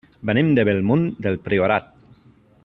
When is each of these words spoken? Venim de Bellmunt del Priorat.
Venim 0.29 0.47
de 0.59 0.63
Bellmunt 0.69 1.05
del 1.27 1.37
Priorat. 1.49 1.93